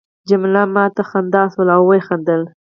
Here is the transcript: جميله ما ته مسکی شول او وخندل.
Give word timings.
جميله 0.29 0.63
ما 0.75 0.85
ته 0.95 1.01
مسکی 1.11 1.43
شول 1.51 1.67
او 1.75 1.83
وخندل. 1.89 2.41